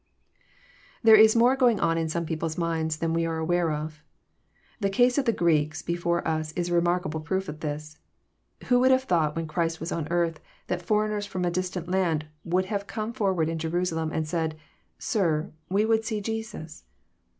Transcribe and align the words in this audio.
There 1.03 1.15
is 1.15 1.35
more 1.35 1.55
going 1.55 1.79
on 1.79 1.95
in 1.95 2.09
some 2.09 2.25
people's 2.25 2.57
minds 2.57 2.97
than 2.97 3.13
we 3.13 3.23
are 3.27 3.37
aware 3.37 3.71
of. 3.71 4.01
The 4.79 4.89
case 4.89 5.19
of 5.19 5.25
the 5.25 5.31
Greeks 5.31 5.83
before 5.83 6.27
us 6.27 6.53
is 6.53 6.69
a 6.69 6.73
re 6.73 6.81
markable 6.81 7.19
proof 7.19 7.47
of 7.47 7.59
this. 7.59 7.99
Who 8.65 8.79
would 8.79 8.89
have 8.89 9.03
thought 9.03 9.35
when 9.35 9.45
Christ 9.45 9.79
was 9.79 9.91
on 9.91 10.07
earth, 10.09 10.39
that 10.65 10.81
foreigners 10.81 11.27
from 11.27 11.45
a 11.45 11.51
distant 11.51 11.87
land 11.87 12.25
would 12.43 12.65
have 12.65 12.87
come 12.87 13.13
forward 13.13 13.47
in 13.47 13.59
Jerusalem, 13.59 14.09
and 14.11 14.27
said," 14.27 14.57
Sir, 14.97 15.51
we 15.69 15.85
would 15.85 16.03
see 16.03 16.19
Jusus 16.19 16.81